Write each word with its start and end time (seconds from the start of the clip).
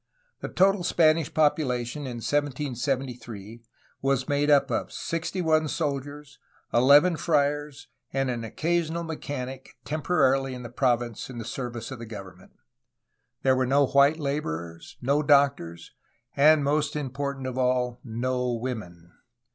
The 0.39 0.49
total 0.49 0.83
Spanish 0.83 1.31
population 1.31 2.07
in 2.07 2.21
1773 2.25 3.61
was 4.01 4.27
made 4.27 4.49
up 4.49 4.71
of 4.71 4.91
sixty 4.91 5.43
one 5.43 5.67
soldiers, 5.67 6.39
eleven 6.73 7.15
friars, 7.17 7.87
and 8.11 8.27
an 8.27 8.43
occasional 8.43 9.03
mechanic 9.03 9.77
temporarily 9.85 10.55
in 10.55 10.63
the 10.63 10.69
province 10.71 11.29
in 11.29 11.37
the 11.37 11.45
service 11.45 11.91
of 11.91 11.99
the 11.99 12.07
government. 12.07 12.53
There 13.43 13.55
were 13.55 13.67
no 13.67 13.85
white 13.85 14.17
laborers, 14.17 14.97
no 15.03 15.21
doctors, 15.21 15.91
and, 16.35 16.63
most 16.63 16.95
important 16.95 17.45
of 17.45 17.59
all, 17.59 17.99
no 18.03 18.51
women. 18.53 19.11